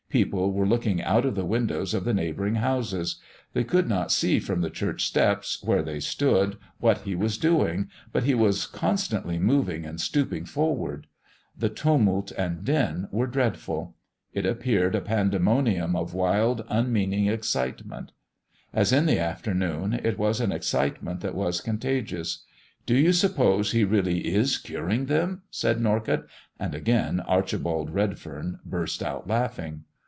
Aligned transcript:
People 0.11 0.51
were 0.51 0.67
looking 0.67 1.01
out 1.01 1.23
of 1.25 1.35
the 1.35 1.45
windows 1.45 1.93
of 1.93 2.03
the 2.03 2.13
neighboring 2.13 2.55
houses. 2.55 3.15
They 3.53 3.63
could 3.63 3.87
not 3.87 4.11
see 4.11 4.39
from 4.39 4.59
the 4.59 4.69
church 4.69 5.05
steps 5.07 5.63
where 5.63 5.81
they 5.81 6.01
stood 6.01 6.57
what 6.81 6.97
He 7.03 7.15
was 7.15 7.37
doing, 7.37 7.87
but 8.11 8.23
He 8.25 8.33
was 8.35 8.65
constantly 8.67 9.39
moving 9.39 9.85
and 9.85 10.01
stooping 10.01 10.43
forward. 10.43 11.07
The 11.57 11.69
tumult 11.69 12.33
and 12.33 12.65
din 12.65 13.07
were 13.09 13.25
dreadful. 13.25 13.95
It 14.33 14.45
appeared 14.45 14.95
a 14.95 14.99
pandemonium 14.99 15.95
of 15.95 16.13
wild, 16.13 16.65
unmeaning 16.67 17.27
excitement. 17.27 18.11
As 18.73 18.91
in 18.91 19.05
the 19.05 19.17
afternoon, 19.17 19.93
it 19.93 20.17
was 20.17 20.41
an 20.41 20.51
excitement 20.51 21.21
that 21.21 21.35
was 21.35 21.61
contagious. 21.61 22.43
"Do 22.85 22.97
you 22.97 23.13
suppose 23.13 23.71
He 23.71 23.85
really 23.85 24.27
is 24.35 24.57
curing 24.57 25.05
them?" 25.05 25.43
said 25.49 25.79
Norcott, 25.79 26.25
and 26.59 26.75
again 26.75 27.21
Archibald 27.21 27.91
Redfern 27.91 28.59
burst 28.65 29.01
out 29.01 29.25
laughing. 29.29 29.85